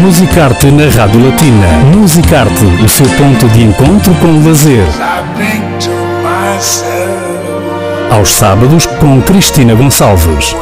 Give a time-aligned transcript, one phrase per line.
[0.00, 1.66] Musicarte na Rádio Latina.
[1.96, 4.86] Musicarte, o seu ponto de encontro com o lazer.
[8.10, 10.54] Aos sábados com Cristina Gonçalves.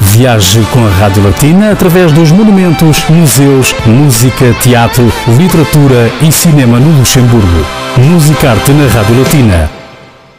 [0.00, 6.98] Viaje com a Rádio Latina através dos monumentos, museus, música, teatro, literatura e cinema no
[6.98, 7.66] Luxemburgo.
[7.98, 9.70] Musicarte na Rádio Latina.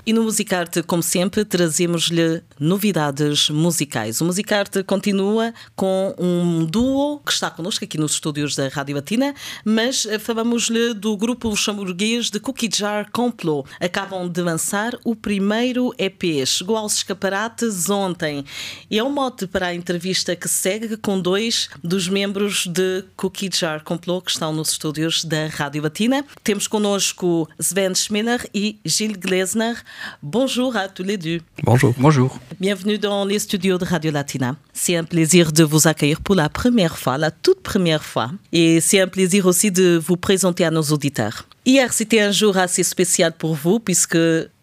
[0.06, 4.22] E no Musicarte, como sempre, trazemos-lhe novidades musicais.
[4.22, 9.34] O Musicarte continua com um duo que está connosco aqui nos estúdios da Rádio Latina,
[9.64, 13.70] mas eh, falamos-lhe do grupo luxemburguês de Cookie Jar Complot.
[13.80, 16.46] Acabam de lançar o primeiro EP.
[16.46, 18.46] Chegou aos escaparates ontem.
[18.90, 23.50] E é um mote para a entrevista que segue com dois dos membros de Cookie
[23.54, 26.26] Jar Complot que estão nos estúdios da Rádio Latina.
[26.44, 29.76] Temos connosco Sven Schmiller e Gilles Glesner.
[30.22, 31.42] Bonjour à tous les deux.
[31.64, 31.94] Bonjour.
[31.98, 32.40] Bonjour.
[32.60, 34.56] Bienvenue dans les studios de Radio Latina.
[34.72, 38.32] C'est un plaisir de vous accueillir pour la première fois, la toute première fois.
[38.54, 41.46] Et c'est un plaisir aussi de vous présenter à nos auditeurs.
[41.66, 44.18] Hier, c'était un jour assez spécial pour vous puisque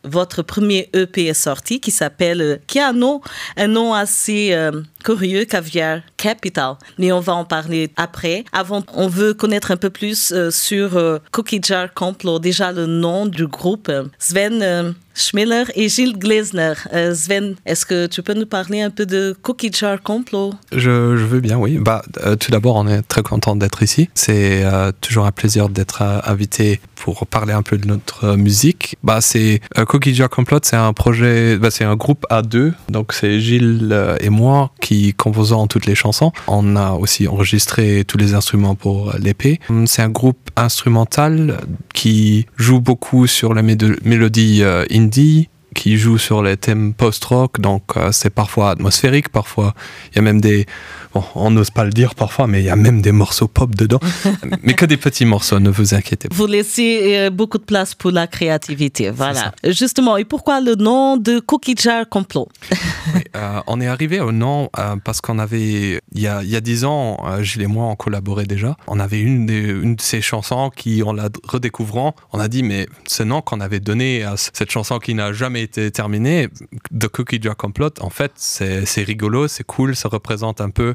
[0.05, 3.21] votre premier EP est sorti qui s'appelle, qui a un nom,
[3.57, 6.77] un nom assez euh, curieux, Caviar Capital.
[6.99, 8.45] Mais on va en parler après.
[8.53, 12.87] Avant, on veut connaître un peu plus euh, sur euh, Cookie Jar Complot, déjà le
[12.87, 13.91] nom du groupe.
[14.19, 16.75] Sven Schmiller et Gilles Glesner.
[17.15, 20.55] Sven, est-ce que tu peux nous parler un peu de Cookie Jar Complot?
[20.73, 21.79] Je, veux bien, oui.
[21.79, 22.03] Bah,
[22.41, 24.09] tout d'abord, on est très content d'être ici.
[24.15, 24.65] C'est
[25.01, 28.97] toujours un plaisir d'être invité pour parler un peu de notre musique.
[29.03, 32.73] Bah, c'est Cookie Jar Complot, c'est un projet, bah, c'est un groupe à deux.
[32.89, 36.33] Donc c'est Gilles et moi qui composons toutes les chansons.
[36.47, 39.59] On a aussi enregistré tous les instruments pour l'épée.
[39.87, 41.59] C'est un groupe instrumental
[41.93, 44.63] qui joue beaucoup sur la mélodie
[45.03, 49.75] indie qui joue sur les thèmes post-rock, donc c'est parfois atmosphérique, parfois
[50.11, 50.67] il y a même des,
[51.15, 53.75] bon, on n'ose pas le dire parfois, mais il y a même des morceaux pop
[53.75, 54.01] dedans,
[54.63, 56.35] mais que des petits morceaux, ne vous inquiétez pas.
[56.35, 59.53] Vous laissez beaucoup de place pour la créativité, voilà.
[59.65, 62.49] Justement, et pourquoi le nom de Cookie Jar Complot?
[63.15, 66.85] Oui, euh, On est arrivé au nom euh, parce qu'on avait, il y a, 10
[66.85, 68.77] ans, euh, Gilles et moi, on collaborait déjà.
[68.87, 72.63] On avait une, des, une de ces chansons qui, en la redécouvrant, on a dit,
[72.63, 76.49] mais ce nom qu'on avait donné à cette chanson qui n'a jamais été terminée,
[76.91, 80.95] de Cookie Jar Complot, en fait, c'est rigolo, c'est cool, ça représente un peu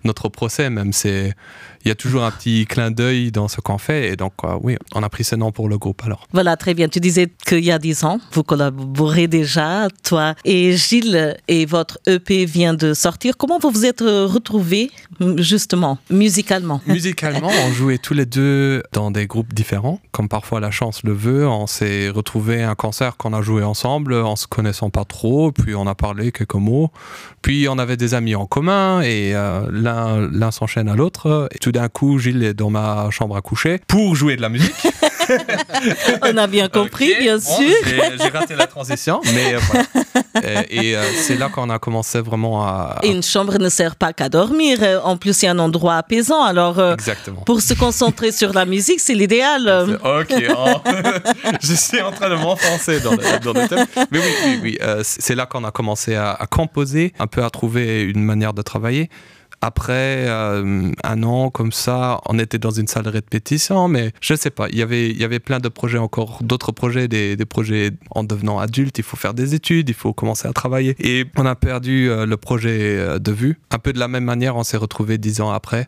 [0.03, 0.93] notre procès même.
[0.93, 1.33] C'est
[1.83, 4.57] il y a toujours un petit clin d'œil dans ce qu'on fait et donc euh,
[4.61, 6.27] oui, on a pris ce nom pour le groupe alors.
[6.31, 6.87] Voilà, très bien.
[6.87, 11.99] Tu disais qu'il y a 10 ans, vous collaborez déjà, toi et Gilles, et votre
[12.05, 13.35] EP vient de sortir.
[13.37, 14.91] Comment vous vous êtes retrouvés
[15.37, 16.81] justement, musicalement?
[16.87, 21.13] Musicalement, on jouait tous les deux dans des groupes différents, comme parfois la chance le
[21.13, 21.47] veut.
[21.47, 25.51] On s'est retrouvés à un concert qu'on a joué ensemble en se connaissant pas trop,
[25.51, 26.91] puis on a parlé quelques mots,
[27.41, 29.90] puis on avait des amis en commun et euh, l'un
[30.51, 31.49] s'enchaîne à l'autre.
[31.53, 34.49] Et tout d'un coup, Gilles est dans ma chambre à coucher pour jouer de la
[34.49, 34.73] musique.
[36.21, 37.75] On a bien compris, okay, bien bon, sûr.
[38.17, 39.85] J'ai raté la transition, mais euh, voilà.
[40.69, 44.13] Et, et euh, c'est là qu'on a commencé vraiment à, une chambre ne sert pas
[44.13, 44.79] qu'à dormir.
[45.03, 46.41] En plus, il y a un endroit apaisant.
[46.41, 47.41] Alors, euh, Exactement.
[47.41, 49.97] pour se concentrer sur la musique, c'est l'idéal.
[50.03, 50.65] Ok, oh.
[51.61, 53.85] je suis en train de m'enfoncer dans, le, dans le thème.
[54.11, 54.77] Mais oui, oui, oui.
[54.81, 58.53] Euh, c'est là qu'on a commencé à, à composer, un peu à trouver une manière
[58.53, 59.09] de travailler
[59.61, 64.33] après euh, un an comme ça, on était dans une salle de répétition, mais je
[64.33, 67.07] ne sais pas, il y avait, il y avait plein de projets encore, d'autres projets,
[67.07, 70.53] des, des, projets en devenant adulte, il faut faire des études, il faut commencer à
[70.53, 70.95] travailler.
[70.99, 73.59] Et on a perdu euh, le projet de vue.
[73.71, 75.87] Un peu de la même manière, on s'est retrouvé dix ans après.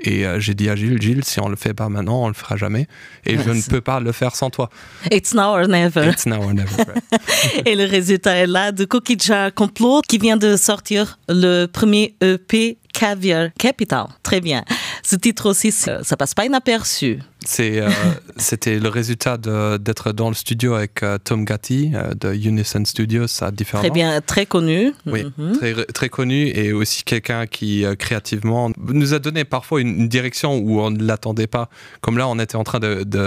[0.00, 2.34] Et euh, j'ai dit à Gilles, Gilles, si on le fait pas maintenant, on le
[2.34, 2.86] fera jamais.
[3.26, 4.68] Et je ne peux pas le faire sans toi.
[5.10, 6.08] It's now or never.
[6.08, 6.84] It's now or never.
[7.64, 12.16] Et le résultat est là de Cookie Jar Complot qui vient de sortir le premier
[12.20, 14.06] EP Caviar Capital.
[14.22, 14.64] Très bien.
[15.02, 17.18] Ce titre aussi, ça passe pas inaperçu.
[18.36, 22.84] C'était euh, le résultat d'être dans le studio avec euh, Tom Gatti euh, de Unison
[22.84, 24.92] Studios à différents Très bien, très connu.
[25.06, 25.58] Oui, mm -hmm.
[25.58, 30.56] très, très, connu et aussi quelqu'un qui créativement nous a donné parfois une, une direction
[30.58, 31.68] où on ne l'attendait pas.
[32.00, 33.24] Comme là, on était en train de, de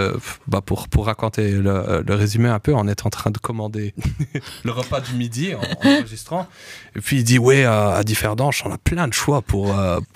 [0.48, 3.94] bah pour, pour raconter le, le, résumé un peu, on était en train de commander
[4.68, 6.48] le repas du midi en, en, enregistrant.
[6.96, 9.64] Et puis il dit, ouais, à Differdange, on a plein de choix pour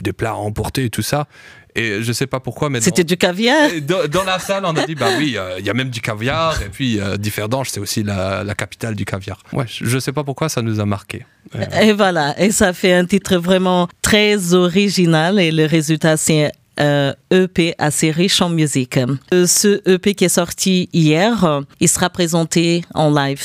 [0.04, 1.28] des plats à emporter et tout ça.
[1.76, 3.70] Et je sais pas pourquoi, mais c'était du caviar.
[3.82, 6.02] Dans, dans, la salle, on a dit bah oui, il euh, y a même du
[6.02, 6.62] caviar.
[6.62, 9.40] Et puis euh, Differdange, c'est aussi la, la, capitale du caviar.
[9.54, 11.26] Ouais, je sais pas pourquoi ça nous a marqué.
[11.56, 15.40] Euh, et voilà, et ça fait un titre vraiment très original.
[15.40, 18.98] Et le résultat, c'est euh, EP assez riche en musique.
[19.34, 23.44] Euh, ce EP qui est sorti hier, euh, il sera présenté en live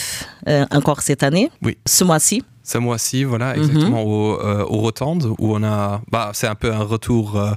[0.70, 1.76] encore cette année, oui.
[1.87, 2.44] ce mois-ci.
[2.66, 3.62] Ce mois-ci, voilà, mhm.
[3.62, 6.02] exactement, au, euh, au Rotande, où on a.
[6.10, 7.36] Bah, c'est un peu un retour.
[7.36, 7.52] Euh,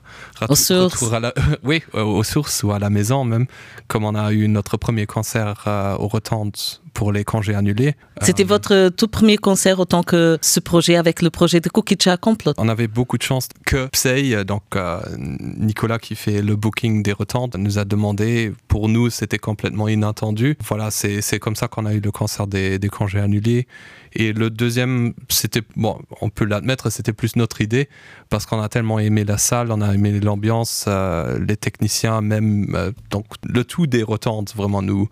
[0.48, 1.12] aux sources.
[1.12, 1.34] à la,
[1.64, 3.48] oui, aux sources ou à la maison même,
[3.88, 5.66] comme on a eu notre premier concert
[6.00, 6.56] au Rotande
[6.94, 7.96] pour les congés annulés.
[8.22, 12.18] C'était euh, votre tout premier concert autant que ce projet avec le projet de Kukicha
[12.18, 17.02] Complot On avait beaucoup de chance que Psei, donc euh, Nicolas qui fait le booking
[17.02, 18.52] des retantes, nous a demandé.
[18.68, 20.58] Pour nous, c'était complètement inattendu.
[20.68, 23.66] Voilà, c'est comme ça qu'on a eu le concert des, des congés annulés.
[24.14, 27.90] Et le deuxième, c'était, bon, on peut l'admettre, c'était plus notre idée,
[28.30, 32.94] parce qu'on a tellement aimé la salle, on a aimé l'ambiance, euh, les techniciens, même,
[33.12, 34.04] donc le tout des
[34.56, 35.10] vraiment nous,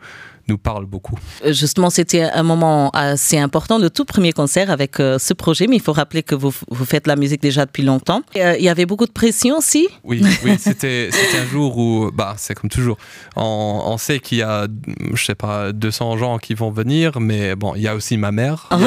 [0.48, 1.18] nous parle beaucoup.
[1.46, 5.68] Euh, justement, c'était un moment assez important, le tout premier concert avec euh, ce projet,
[5.68, 8.22] mais il faut rappeler que vous, vous faites la musique déjà depuis longtemps.
[8.36, 9.88] Euh, il y avait beaucoup de pression aussi?
[10.04, 11.10] Oui, oui c'était
[11.40, 12.98] un jour où, bah, c'est comme toujours,
[13.36, 14.68] on, on sait qu'il y a,
[15.14, 18.32] je sais pas, 200 gens qui vont venir, mais bon, il y a aussi ma
[18.32, 18.70] mère.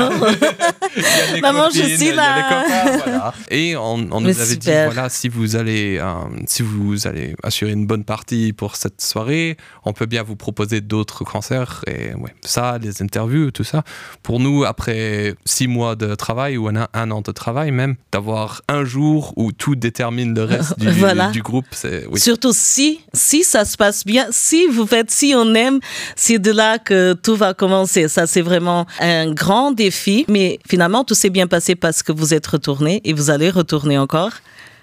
[1.41, 3.33] Maman, je suis là.
[3.51, 6.01] Et on, on nous avait dit, voilà, si vous, allez,
[6.47, 10.81] si vous allez assurer une bonne partie pour cette soirée, on peut bien vous proposer
[10.81, 13.83] d'autres concerts et ouais, ça, les interviews, tout ça.
[14.23, 18.63] Pour nous, après six mois de travail ou un, un an de travail même, d'avoir
[18.69, 20.89] un jour où tout détermine le reste du,
[21.33, 22.19] du groupe, c'est oui.
[22.19, 25.81] Surtout si, si ça se passe bien, si vous faites, si on aime,
[26.17, 28.09] c'est de là que tout va commencer.
[28.09, 32.35] Ça, c'est vraiment un grand défi, mais finalement, tout s'est bien passé parce que vous
[32.35, 34.33] êtes retourné et vous allez retourner encore.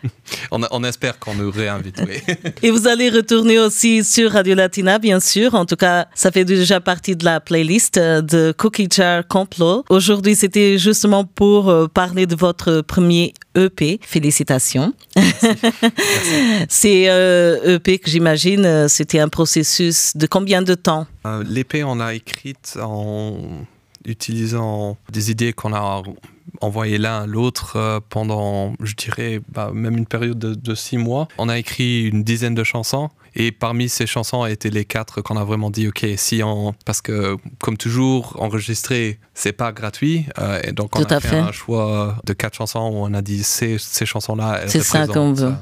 [0.52, 2.02] on, espère qu'on nous réinvite.
[2.64, 5.54] Et vous allez retourner aussi sur Radio Latina, bien sûr.
[5.56, 9.84] En tout cas, ça fait déjà partie de la playlist euh, de Cookie Jar Complot.
[9.90, 14.00] Aujourd'hui, c'était justement pour euh, parler de votre premier EP.
[14.02, 14.94] Félicitations.
[16.70, 21.08] C'est EP euh, e que j'imagine, c'était un processus de combien de temps?
[21.46, 23.38] L'EP, on l'a écrite en
[24.08, 26.02] utilisant des idées qu'on a
[26.62, 31.28] envoyées l'un à l'autre euh, pendant, je dirais, bah, même une période de, six mois.
[31.38, 35.38] On a écrit une dizaine de chansons et parmi ces chansons étaient les quatre qu'on
[35.38, 40.60] a vraiment dit, ok, si on, parce que comme toujours, enregistrer, c'est pas gratuit, euh,
[40.64, 43.78] et donc on a fait, un choix de quatre chansons où on a dit ces,
[43.78, 45.54] ces chansons-là, c'est ça qu'on veut.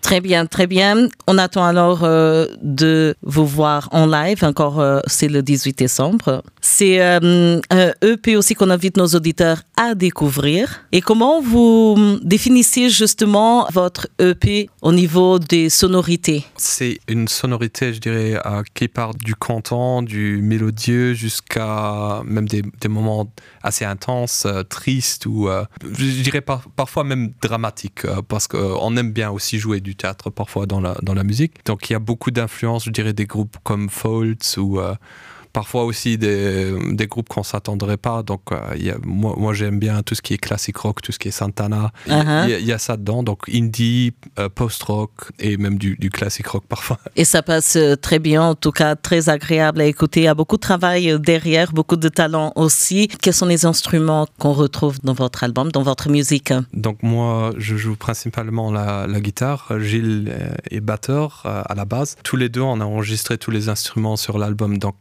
[0.00, 1.08] Très bien, très bien.
[1.26, 4.42] On attend alors euh, de vous voir en live.
[4.42, 6.42] Encore, euh, c'est le 18 décembre.
[6.60, 10.84] C'est euh, un EP aussi qu'on invite nos auditeurs à découvrir.
[10.92, 16.44] Et comment vous définissez justement votre EP au niveau des sonorités?
[16.56, 18.40] C'est une sonorité, je dirais,
[18.74, 23.30] qui part du canton, du mélodieux, jusqu'à même des, moments
[23.62, 25.48] assez intenses, tristes ou,
[25.82, 30.66] je dirais, parfois même dramatiques, parce qu'on aime bien aussi jouer et du théâtre parfois
[30.66, 31.64] dans la, dans la musique.
[31.66, 34.94] Donc il y a beaucoup d'influences, je dirais, des groupes comme Faults ou euh,
[35.52, 38.22] parfois aussi des, des groupes qu'on s'attendrait pas.
[38.22, 41.12] Donc, euh, y a, moi, moi j'aime bien tout ce qui est classique rock, tout
[41.12, 41.92] ce qui est Santana.
[42.06, 42.62] Il uh-huh.
[42.62, 43.22] y, a ça dedans.
[43.22, 46.98] Donc, indie, euh, post-rock et même du, du classique rock parfois.
[47.16, 50.20] Et ça passe euh, très bien, en tout cas très agréable à écouter.
[50.20, 53.08] Il y a beaucoup de travail derrière, beaucoup de talent aussi.
[53.20, 56.52] Quels sont les instruments qu'on retrouve dans votre album, dans votre musique?
[56.72, 59.68] Donc, moi, je joue principalement la, la guitare.
[59.80, 60.32] Gilles
[60.70, 62.16] est batteur à la base.
[62.24, 64.78] Tous les deux, on a enregistré tous les instruments sur l'album.
[64.78, 64.96] Donc,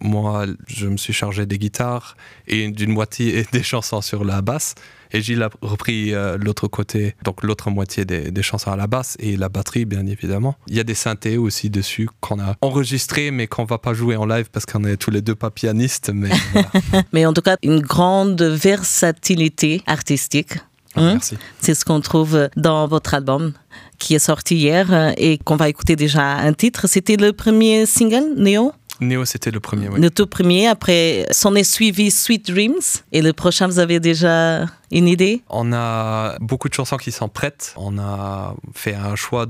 [0.00, 2.16] moi, je me suis chargé des guitares
[2.46, 4.74] et d'une moitié des chansons sur la basse.
[5.12, 9.16] Et Gilles a repris euh, l'autre côté, donc l'autre moitié des, chansons à la basse
[9.18, 10.56] et la batterie, bien évidemment.
[10.68, 14.16] Il y a des synthés aussi dessus qu'on a enregistrés, mais qu'on va pas jouer
[14.16, 16.10] en live parce qu'on est tous les deux pas pianistes.
[16.14, 16.30] Mais,
[17.12, 20.54] mais en tout cas, une grande versatilité artistique.
[20.94, 21.12] Ah, hein?
[21.14, 21.36] merci.
[21.60, 23.52] C'est ce qu'on trouve dans votre album
[23.98, 26.88] qui est sorti hier et qu'on va écouter déjà un titre.
[26.88, 29.88] C'était le premier single, Néo Néo, c'était le premier.
[29.88, 30.66] Le tout premier.
[30.68, 33.02] Après, s'en est suivi Sweet Dreams.
[33.12, 35.42] Et le prochain, vous avez déjà une idée?
[35.48, 37.74] On a beaucoup de chansons qui sont prêtes.
[37.76, 39.46] On a fait un choix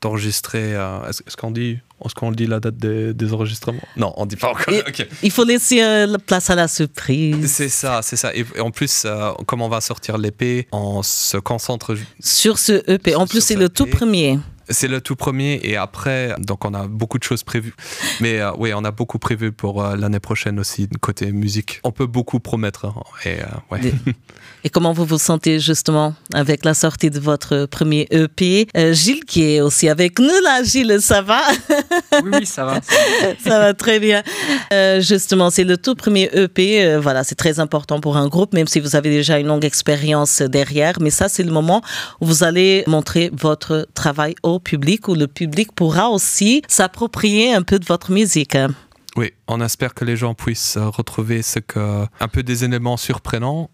[0.00, 0.74] d'enregistrer.
[0.74, 3.82] Euh, est-ce qu'on dit est-ce qu'on dit la date des, enregistrements?
[3.96, 4.72] Non, on dit pas encore.
[5.22, 7.50] Il faut laisser euh, la place à la surprise.
[7.52, 8.34] C'est ça, c'est ça.
[8.34, 13.14] Et, en plus, euh, comme on va sortir l'épée, on se concentre sur ce EP.
[13.14, 14.38] En plus, c'est le tout premier.
[14.70, 17.74] C'est le tout premier et après, donc on a beaucoup de choses prévues.
[18.20, 21.80] Mais euh, oui, on a beaucoup prévu pour euh, l'année prochaine aussi, côté musique.
[21.82, 22.86] On peut beaucoup promettre.
[22.86, 23.92] Hein, et, euh, ouais.
[24.64, 29.42] et comment vous vous sentez justement avec la sortie de votre premier EP Gilles qui
[29.42, 30.62] est aussi avec nous là.
[30.62, 31.40] Gilles, ça va?
[32.22, 32.80] Oui, oui, ça va.
[33.44, 34.22] ça va très bien.
[35.00, 36.96] justement, c'est le tout premier EP.
[36.98, 40.42] voilà, c'est très important pour un groupe, même si vous avez déjà une longue expérience
[40.42, 40.94] derrière.
[41.00, 41.82] Mais ça, c'est le moment
[42.20, 47.62] où vous allez montrer votre travail au public où le public pourra aussi s'approprier un
[47.62, 48.56] peu de votre musique.
[49.20, 53.68] Oui, on espère que les gens puissent retrouver ce que, un peu des éléments surprenants,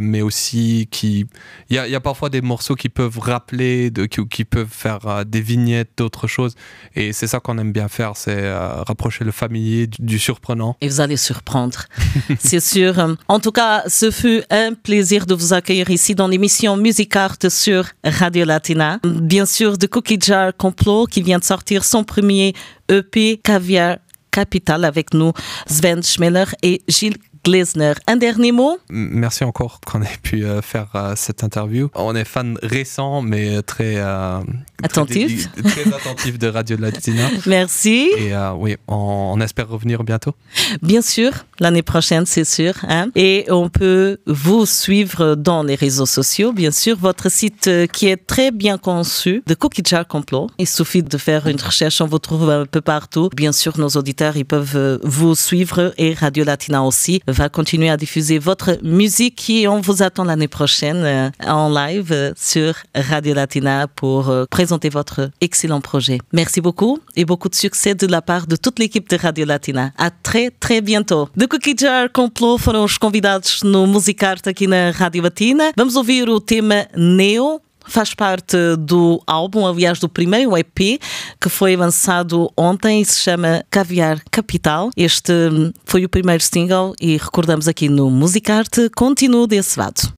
[0.00, 1.26] mais aussi qui,
[1.70, 5.90] il y a, parfois des morceaux qui peuvent rappeler, de, qui, peuvent faire des vignettes
[5.96, 6.54] d'autres choses,
[6.94, 10.76] et c'est ça qu'on aime bien faire, c'est rapprocher le familier du, du, surprenant.
[10.80, 11.86] Et vous allez surprendre,
[12.38, 13.16] c'est sûr.
[13.26, 17.38] En tout cas, ce fut un plaisir de vous accueillir ici dans l'émission Music Art
[17.48, 19.00] sur Radio Latina.
[19.02, 22.54] Bien sûr, de Cookie Jar Complot qui vient de sortir son premier
[22.88, 23.96] EP Caviar
[24.32, 25.32] Capital avec nous,
[25.66, 27.94] Sven Schmeller et Gilles Glesner.
[28.06, 28.78] Un dernier mot?
[28.88, 31.90] Merci encore qu'on ait pu euh, faire euh, cette interview.
[31.96, 34.38] On est fan récent, mais très euh,
[34.82, 37.28] attentif, très, très, attentif de Radio Latina.
[37.46, 38.10] Merci.
[38.16, 40.34] Et euh, oui, on, on, espère revenir bientôt.
[40.82, 42.74] Bien sûr, l'année prochaine, c'est sûr.
[42.88, 43.08] Hein?
[43.16, 46.96] Et on peut vous suivre dans les réseaux sociaux, bien sûr.
[46.96, 50.48] Votre site qui est très bien conçu, de Cookie Jar Complot.
[50.58, 53.30] Il suffit de faire une recherche, on vous trouve un peu partout.
[53.34, 57.96] Bien sûr, nos auditeurs, ils peuvent vous suivre et Radio Latina aussi va continuer à
[57.96, 63.34] diffuser votre musique et on vous attend l'année prochaine euh, en live euh, sur Radio
[63.34, 66.18] Latina pour euh, présenter votre excellent projet.
[66.32, 69.92] Merci beaucoup et beaucoup de succès de la part de toute l'équipe de Radio Latina.
[69.98, 71.28] À très, très bientôt.
[71.36, 75.72] De Cookie Jar Complot foram os convidados no Musicarte aqui na Rádio Latina.
[75.76, 81.00] Vamos ouvir o tema Neo, faz parte do álbum, aliás, do primeiro EP
[81.40, 84.90] que foi lançado ontem e se chama Caviar Capital.
[84.96, 85.32] Este
[85.84, 88.90] foi o primeiro single e recordamos aqui no Musicarte.
[88.94, 90.12] Continuo desse lado.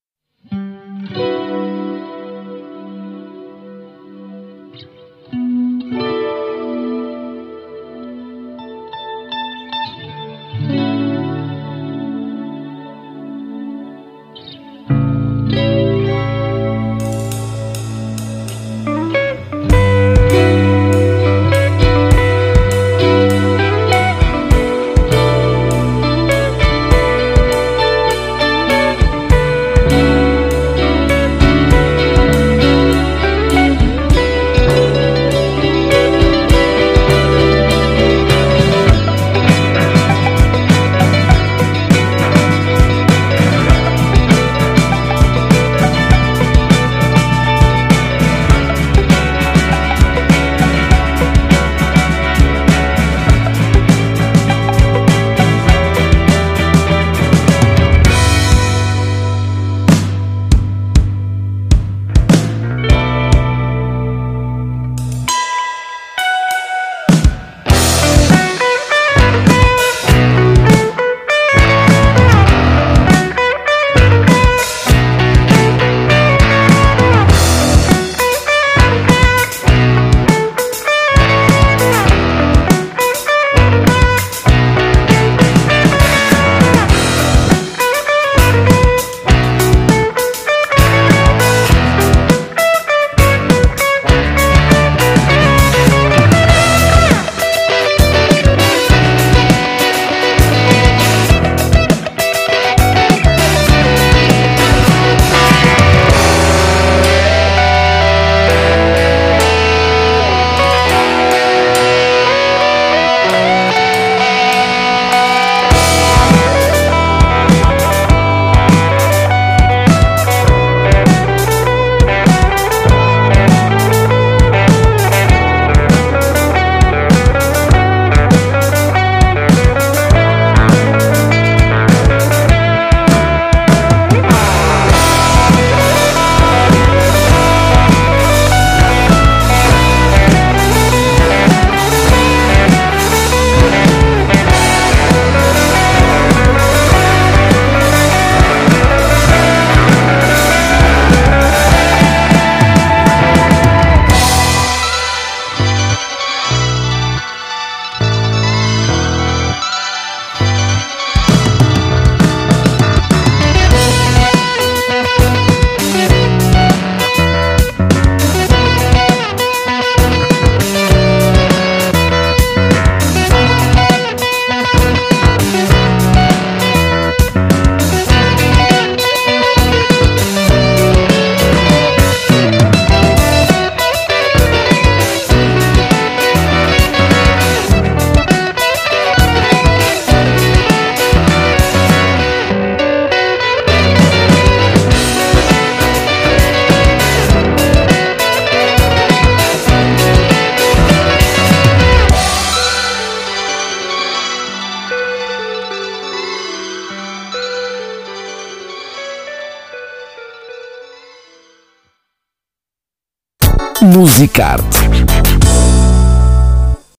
[214.35, 214.74] Musicarte